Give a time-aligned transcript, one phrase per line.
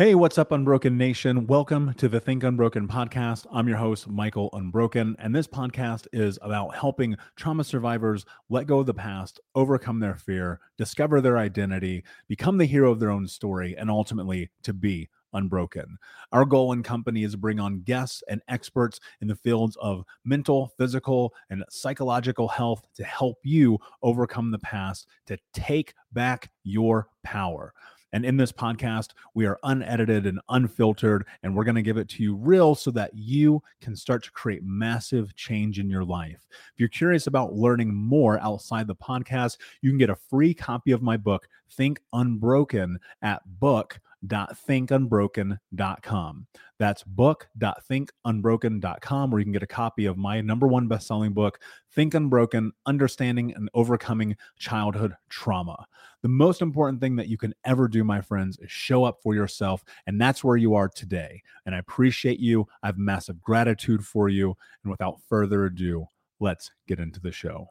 [0.00, 1.46] Hey, what's up, Unbroken Nation?
[1.46, 3.44] Welcome to the Think Unbroken podcast.
[3.52, 8.78] I'm your host, Michael Unbroken, and this podcast is about helping trauma survivors let go
[8.78, 13.28] of the past, overcome their fear, discover their identity, become the hero of their own
[13.28, 15.98] story, and ultimately to be unbroken.
[16.32, 20.04] Our goal and company is to bring on guests and experts in the fields of
[20.24, 27.08] mental, physical, and psychological health to help you overcome the past, to take back your
[27.22, 27.74] power.
[28.12, 32.08] And in this podcast, we are unedited and unfiltered, and we're going to give it
[32.10, 36.46] to you real so that you can start to create massive change in your life.
[36.50, 40.92] If you're curious about learning more outside the podcast, you can get a free copy
[40.92, 46.46] of my book, Think Unbroken, at book book.thinkunbroken.com.
[46.78, 51.60] That's book.thinkunbroken.com, where you can get a copy of my number one best-selling book,
[51.92, 55.86] Think Unbroken: Understanding and Overcoming Childhood Trauma.
[56.22, 59.34] The most important thing that you can ever do, my friends, is show up for
[59.34, 61.42] yourself, and that's where you are today.
[61.66, 62.66] And I appreciate you.
[62.82, 64.56] I have massive gratitude for you.
[64.82, 66.06] And without further ado,
[66.38, 67.68] let's get into the show.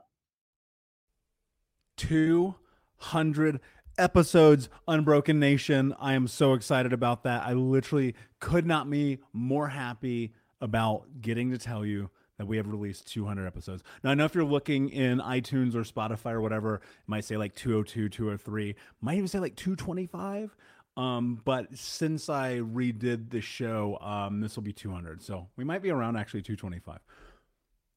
[1.98, 3.60] 200
[4.00, 5.94] episodes unbroken nation.
[6.00, 7.44] I am so excited about that.
[7.46, 12.68] I literally could not be more happy about getting to tell you that we have
[12.68, 13.84] released 200 episodes.
[14.04, 17.38] Now i know if you're looking in itunes or spotify or whatever it might say
[17.38, 20.56] like 202 203 might even say like 225
[20.98, 25.82] um, but since i redid the show um, this will be 200 so we might
[25.82, 27.00] be around actually 225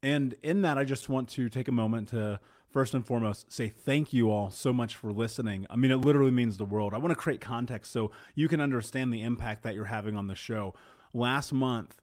[0.02, 2.38] and in that i just want to take a moment to
[2.72, 5.66] first and foremost say thank you all so much for listening.
[5.68, 6.94] I mean, it literally means the world.
[6.94, 10.26] I want to create context so you can understand the impact that you're having on
[10.26, 10.74] the show.
[11.12, 12.00] Last month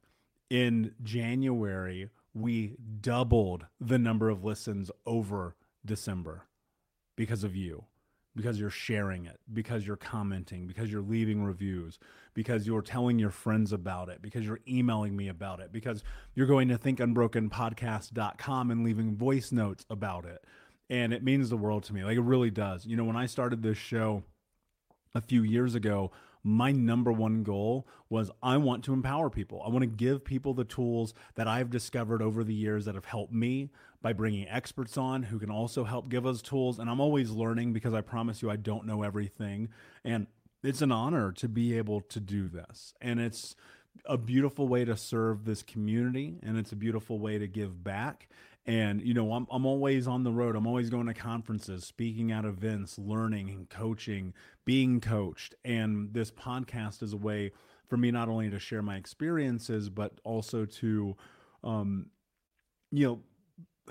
[0.50, 5.56] in January, we doubled the number of listens over
[5.86, 6.46] December
[7.16, 7.86] because of you
[8.36, 12.00] because you're sharing it, because you're commenting, because you're leaving reviews,
[12.34, 16.04] because you're telling your friends about it, because you're emailing me about it, because
[16.36, 20.46] you're going to thinkunbrokenpodcast.com and leaving voice notes about it.
[20.90, 22.04] And it means the world to me.
[22.04, 22.86] Like it really does.
[22.86, 24.24] You know, when I started this show
[25.14, 26.12] a few years ago,
[26.44, 29.62] my number one goal was I want to empower people.
[29.66, 33.06] I want to give people the tools that I've discovered over the years that have
[33.06, 33.72] helped me
[34.02, 36.80] by bringing experts on who can also help give us tools.
[36.80, 39.70] And I'm always learning because I promise you I don't know everything.
[40.06, 40.28] And
[40.64, 42.94] it's an honor to be able to do this.
[43.02, 43.56] And it's
[44.06, 48.30] a beautiful way to serve this community and it's a beautiful way to give back
[48.66, 50.56] and you know I'm, I'm always on the road.
[50.56, 54.34] I'm always going to conferences speaking at events learning and coaching
[54.66, 55.56] being coached.
[55.66, 57.52] And this podcast is a way
[57.88, 61.16] for me not only to share my experiences but also to
[61.64, 62.06] um
[62.92, 63.20] you know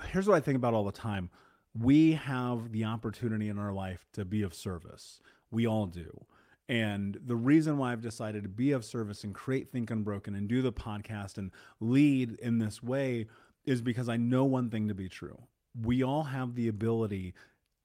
[0.05, 1.29] here's what i think about all the time.
[1.77, 5.19] We have the opportunity in our life to be of service.
[5.51, 6.25] We all do.
[6.69, 10.47] And the reason why I've decided to be of service and create Think Unbroken and
[10.47, 13.27] do the podcast and lead in this way
[13.69, 15.37] is because I know one thing to be true.
[15.79, 17.33] We all have the ability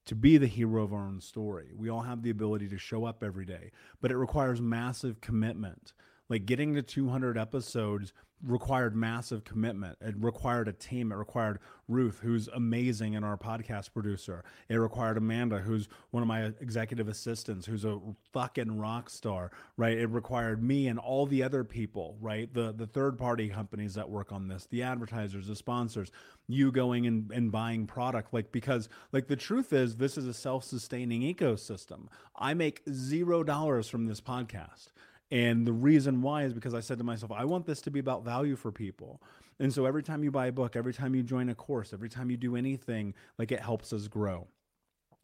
[0.05, 1.71] to be the hero of our own story.
[1.75, 3.71] We all have the ability to show up every day,
[4.01, 5.93] but it requires massive commitment.
[6.29, 9.97] Like getting to 200 episodes required massive commitment.
[10.01, 11.11] It required a team.
[11.11, 14.43] It required Ruth, who's amazing and our podcast producer.
[14.69, 17.99] It required Amanda, who's one of my executive assistants, who's a
[18.33, 19.97] fucking rock star, right?
[19.97, 22.51] It required me and all the other people, right?
[22.53, 26.11] The the third party companies that work on this, the advertisers, the sponsors,
[26.47, 28.33] you going and, and buying product.
[28.33, 32.07] Like because like the truth is this is a self-sustaining ecosystem.
[32.35, 34.89] I make zero dollars from this podcast.
[35.35, 37.99] And the reason why is because I said to myself, I want this to be
[37.99, 39.21] about value for people.
[39.59, 42.07] And so every time you buy a book, every time you join a course, every
[42.07, 44.47] time you do anything, like it helps us grow.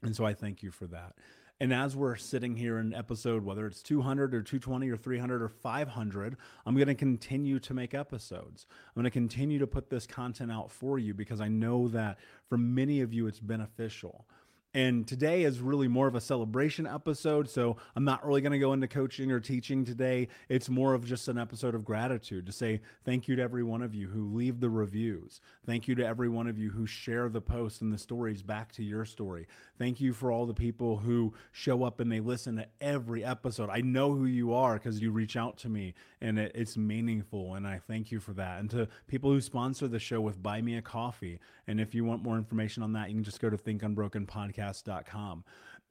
[0.04, 1.13] And so I thank you for that.
[1.62, 5.48] And as we're sitting here in episode, whether it's 200 or 220 or 300 or
[5.48, 6.36] 500,
[6.66, 8.66] I'm going to continue to make episodes.
[8.69, 12.18] I'm going to continue to put this content out for you because I know that
[12.50, 14.25] for many of you, it's beneficial.
[14.74, 17.50] And today is really more of a celebration episode.
[17.50, 20.30] So I'm not really going to go into coaching or teaching today.
[20.48, 23.82] It's more of just an episode of gratitude to say thank you to every one
[23.82, 25.42] of you who leave the reviews.
[25.66, 28.72] Thank you to every one of you who share the posts and the stories back
[28.74, 29.46] to your story.
[29.78, 33.70] Thank you for all the people who show up and they listen to every episode.
[33.70, 37.56] I know who you are because you reach out to me and it, it's meaningful.
[37.56, 38.62] And I thank you for that.
[38.62, 41.40] And to people who sponsor the show with Buy Me a Coffee.
[41.68, 44.26] And if you want more information on that, you can just go to Think Unbroken
[44.26, 45.44] Podcast podcast.com.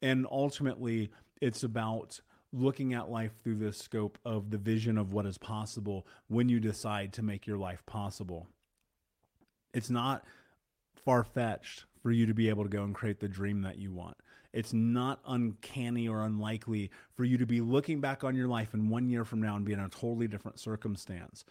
[0.03, 2.21] And ultimately, it's about
[2.53, 6.59] looking at life through this scope of the vision of what is possible when you
[6.59, 8.49] decide to make your life possible.
[9.73, 10.25] It's not
[11.05, 13.93] far fetched for you to be able to go and create the dream that you
[13.93, 14.17] want.
[14.53, 18.89] It's not uncanny or unlikely for you to be looking back on your life in
[18.89, 21.45] one year from now and be in a totally different circumstance.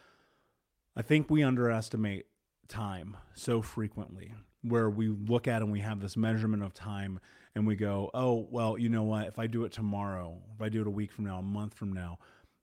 [0.97, 2.25] I think we underestimate
[2.67, 4.33] time so frequently
[4.63, 7.19] where we look at and we have this measurement of time
[7.55, 9.27] and we go, oh, well, you know what?
[9.27, 11.73] If I do it tomorrow, if I do it a week from now, a month
[11.73, 12.19] from now,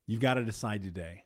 [0.07, 1.25] you've got to decide today.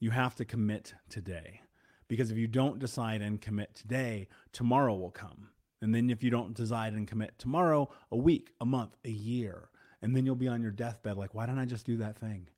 [0.00, 1.62] You have to commit today.
[2.08, 5.50] Because if you don't decide and commit today, tomorrow will come.
[5.82, 9.68] And then if you don't decide and commit tomorrow, a week, a month, a year,
[10.02, 12.48] and then you'll be on your deathbed like, why didn't I just do that thing?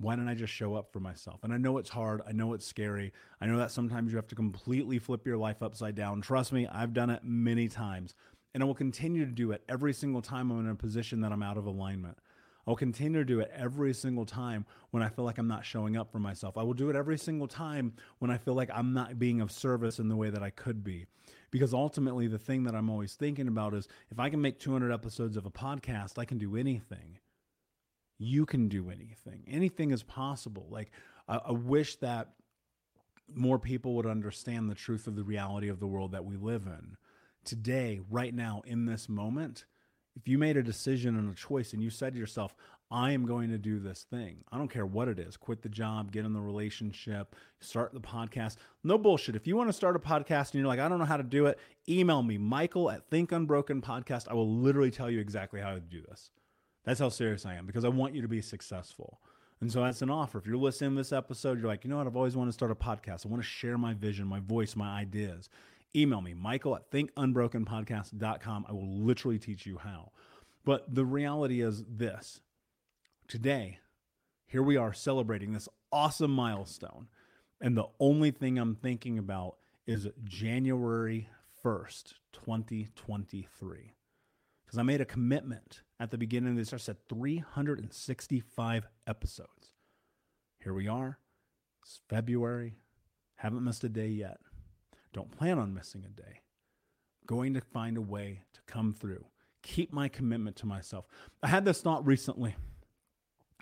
[0.00, 1.40] Why don't I just show up for myself?
[1.42, 2.22] And I know it's hard.
[2.26, 3.12] I know it's scary.
[3.40, 6.20] I know that sometimes you have to completely flip your life upside down.
[6.20, 8.14] Trust me, I've done it many times.
[8.54, 11.32] And I will continue to do it every single time I'm in a position that
[11.32, 12.16] I'm out of alignment.
[12.68, 15.96] I'll continue to do it every single time when I feel like I'm not showing
[15.96, 16.58] up for myself.
[16.58, 19.50] I will do it every single time when I feel like I'm not being of
[19.50, 21.06] service in the way that I could be.
[21.50, 24.92] Because ultimately, the thing that I'm always thinking about is if I can make 200
[24.92, 27.20] episodes of a podcast, I can do anything.
[28.18, 29.44] You can do anything.
[29.48, 30.66] Anything is possible.
[30.68, 30.90] Like,
[31.26, 32.32] I, I wish that
[33.34, 36.66] more people would understand the truth of the reality of the world that we live
[36.66, 36.98] in.
[37.44, 39.64] Today, right now, in this moment,
[40.18, 42.54] if you made a decision and a choice and you said to yourself,
[42.90, 44.38] I am going to do this thing.
[44.50, 45.36] I don't care what it is.
[45.36, 48.56] Quit the job, get in the relationship, start the podcast.
[48.82, 49.36] No bullshit.
[49.36, 51.22] If you want to start a podcast and you're like, I don't know how to
[51.22, 51.58] do it,
[51.88, 54.26] email me, Michael at Think Unbroken Podcast.
[54.28, 56.30] I will literally tell you exactly how to do this.
[56.84, 59.20] That's how serious I am because I want you to be successful.
[59.60, 60.38] And so that's an offer.
[60.38, 62.06] If you're listening to this episode, you're like, you know what?
[62.06, 63.26] I've always wanted to start a podcast.
[63.26, 65.50] I want to share my vision, my voice, my ideas.
[65.96, 68.66] Email me, Michael at thinkunbrokenpodcast.com.
[68.68, 70.12] I will literally teach you how.
[70.64, 72.40] But the reality is this
[73.26, 73.78] today,
[74.46, 77.08] here we are celebrating this awesome milestone.
[77.60, 81.28] And the only thing I'm thinking about is January
[81.64, 83.94] 1st, 2023.
[84.64, 86.72] Because I made a commitment at the beginning of this.
[86.72, 89.72] I said 365 episodes.
[90.62, 91.18] Here we are.
[91.82, 92.76] It's February.
[93.36, 94.38] Haven't missed a day yet.
[95.12, 96.42] Don't plan on missing a day.
[97.26, 99.26] Going to find a way to come through.
[99.62, 101.06] Keep my commitment to myself.
[101.42, 102.56] I had this thought recently.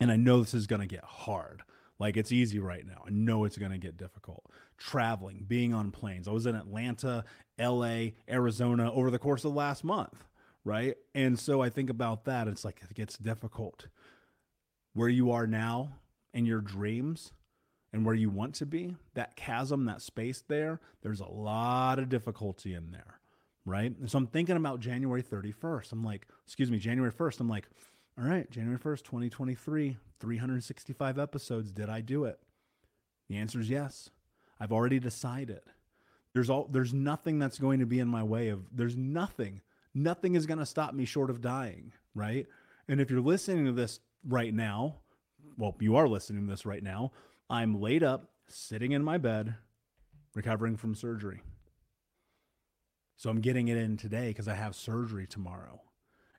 [0.01, 1.63] And I know this is going to get hard.
[1.99, 3.03] Like it's easy right now.
[3.07, 4.45] I know it's going to get difficult.
[4.77, 6.29] Traveling, being on planes.
[6.29, 7.25] I was in Atlanta,
[7.59, 10.25] LA, Arizona over the course of the last month,
[10.65, 10.95] right?
[11.15, 12.49] And so I think about that.
[12.49, 13.87] It's like it gets difficult.
[14.93, 15.93] Where you are now
[16.35, 17.33] in your dreams
[17.97, 22.11] and where you want to be, that chasm, that space there, there's a lot of
[22.11, 23.19] difficulty in there,
[23.65, 23.97] right?
[23.99, 25.93] And so I'm thinking about January 31st.
[25.93, 27.41] I'm like, excuse me, January 1st.
[27.41, 27.67] I'm like,
[28.19, 31.73] all right, January 1st, 2023, 365 episodes.
[31.73, 32.39] Did I do it?
[33.31, 34.11] The answer is yes.
[34.61, 35.63] I've already decided.
[36.35, 39.63] There's all there's nothing that's going to be in my way of there's nothing.
[39.95, 42.47] Nothing is going to stop me short of dying, right?
[42.89, 44.97] And if you're listening to this right now,
[45.57, 47.13] well, you are listening to this right now,
[47.49, 49.55] I'm laid up, sitting in my bed,
[50.35, 51.43] recovering from surgery.
[53.17, 55.81] So I'm getting it in today because I have surgery tomorrow.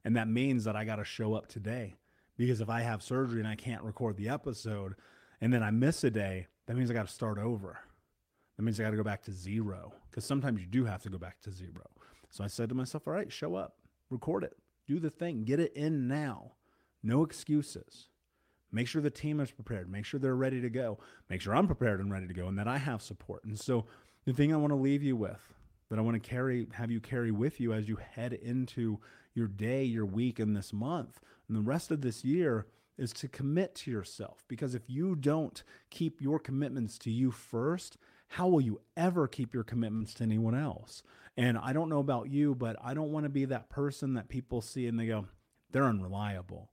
[0.03, 1.95] And that means that I got to show up today
[2.37, 4.95] because if I have surgery and I can't record the episode
[5.41, 7.79] and then I miss a day, that means I got to start over.
[8.55, 11.09] That means I got to go back to zero because sometimes you do have to
[11.09, 11.89] go back to zero.
[12.29, 13.77] So I said to myself, all right, show up,
[14.09, 16.53] record it, do the thing, get it in now.
[17.01, 18.09] No excuses.
[18.71, 19.89] Make sure the team is prepared.
[19.89, 20.99] Make sure they're ready to go.
[21.29, 23.43] Make sure I'm prepared and ready to go and that I have support.
[23.45, 23.85] And so
[24.25, 25.39] the thing I want to leave you with,
[25.89, 28.99] that I want to carry, have you carry with you as you head into
[29.33, 32.65] your day, your week, and this month, and the rest of this year
[32.97, 34.43] is to commit to yourself.
[34.47, 37.97] Because if you don't keep your commitments to you first,
[38.29, 41.03] how will you ever keep your commitments to anyone else?
[41.37, 44.27] And I don't know about you, but I don't want to be that person that
[44.27, 45.27] people see and they go,
[45.71, 46.69] they're unreliable.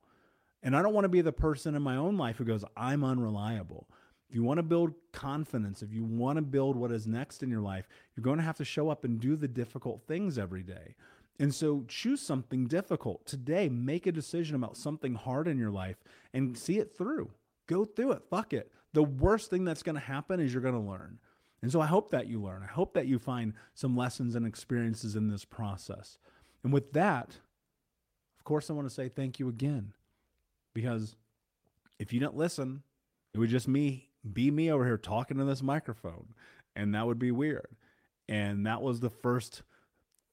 [0.64, 3.04] And I don't want to be the person in my own life who goes, I'm
[3.04, 3.86] unreliable.
[4.30, 7.50] If you want to build confidence, if you want to build what is next in
[7.50, 10.62] your life, you're going to have to show up and do the difficult things every
[10.62, 10.94] day.
[11.38, 13.68] And so choose something difficult today.
[13.68, 16.02] Make a decision about something hard in your life
[16.32, 17.30] and see it through.
[17.66, 18.22] Go through it.
[18.30, 18.72] Fuck it.
[18.94, 21.18] The worst thing that's going to happen is you're going to learn.
[21.60, 22.62] And so I hope that you learn.
[22.62, 26.18] I hope that you find some lessons and experiences in this process.
[26.62, 27.36] And with that,
[28.38, 29.92] of course, I want to say thank you again
[30.74, 31.16] because
[31.98, 32.82] if you didn't listen,
[33.32, 36.34] it would just me be me over here talking to this microphone,
[36.76, 37.68] and that would be weird.
[38.28, 39.62] And that was the first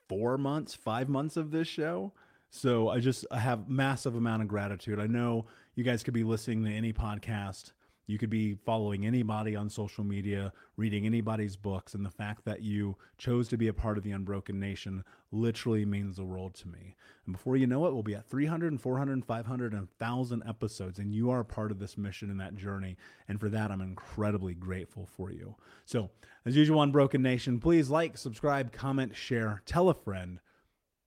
[0.07, 2.13] four months, five months of this show.
[2.49, 4.99] So I just I have massive amount of gratitude.
[4.99, 5.45] I know
[5.75, 7.71] you guys could be listening to any podcast.
[8.11, 12.61] You could be following anybody on social media, reading anybody's books, and the fact that
[12.61, 16.67] you chose to be a part of the Unbroken Nation literally means the world to
[16.67, 16.97] me.
[17.25, 20.43] And before you know it, we'll be at 300 and 400 and 500 and 1,000
[20.45, 22.97] episodes, and you are a part of this mission and that journey.
[23.29, 25.55] And for that, I'm incredibly grateful for you.
[25.85, 26.09] So,
[26.45, 30.41] as usual, Unbroken Nation, please like, subscribe, comment, share, tell a friend.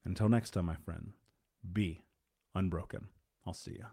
[0.06, 1.12] Until next time, my friend,
[1.70, 2.00] be
[2.54, 3.08] unbroken.
[3.46, 3.84] I'll see you.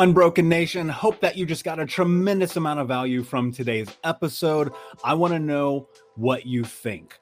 [0.00, 4.72] Unbroken Nation, hope that you just got a tremendous amount of value from today's episode.
[5.04, 7.19] I want to know what you think.